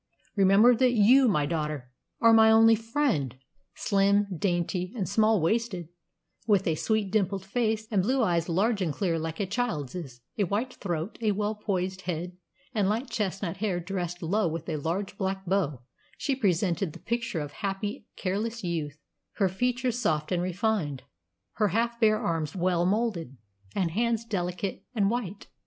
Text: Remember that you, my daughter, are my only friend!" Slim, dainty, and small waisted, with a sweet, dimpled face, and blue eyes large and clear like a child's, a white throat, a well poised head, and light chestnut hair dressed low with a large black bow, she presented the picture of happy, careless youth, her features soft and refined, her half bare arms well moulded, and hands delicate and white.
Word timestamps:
Remember 0.35 0.73
that 0.75 0.93
you, 0.93 1.27
my 1.27 1.45
daughter, 1.45 1.91
are 2.21 2.33
my 2.33 2.49
only 2.49 2.73
friend!" 2.73 3.35
Slim, 3.75 4.25
dainty, 4.35 4.91
and 4.95 5.07
small 5.07 5.39
waisted, 5.39 5.89
with 6.47 6.65
a 6.65 6.73
sweet, 6.73 7.11
dimpled 7.11 7.45
face, 7.45 7.87
and 7.91 8.01
blue 8.01 8.23
eyes 8.23 8.49
large 8.49 8.81
and 8.81 8.91
clear 8.91 9.19
like 9.19 9.39
a 9.39 9.45
child's, 9.45 10.19
a 10.39 10.45
white 10.45 10.73
throat, 10.73 11.19
a 11.21 11.33
well 11.33 11.53
poised 11.53 12.01
head, 12.09 12.35
and 12.73 12.89
light 12.89 13.11
chestnut 13.11 13.57
hair 13.57 13.79
dressed 13.79 14.23
low 14.23 14.47
with 14.47 14.67
a 14.69 14.77
large 14.77 15.19
black 15.19 15.45
bow, 15.45 15.83
she 16.17 16.35
presented 16.35 16.93
the 16.93 16.99
picture 16.99 17.39
of 17.39 17.51
happy, 17.51 18.07
careless 18.15 18.63
youth, 18.63 18.97
her 19.33 19.49
features 19.49 19.99
soft 19.99 20.31
and 20.31 20.41
refined, 20.41 21.03
her 21.57 21.67
half 21.67 21.99
bare 21.99 22.19
arms 22.19 22.55
well 22.55 22.87
moulded, 22.87 23.37
and 23.75 23.91
hands 23.91 24.25
delicate 24.25 24.83
and 24.95 25.11
white. 25.11 25.45